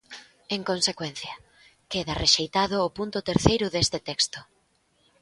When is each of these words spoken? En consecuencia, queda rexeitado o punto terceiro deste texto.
En 0.55 0.61
consecuencia, 0.69 1.33
queda 1.91 2.19
rexeitado 2.23 2.75
o 2.87 2.93
punto 2.97 3.19
terceiro 3.29 3.65
deste 3.69 3.99
texto. 4.09 4.39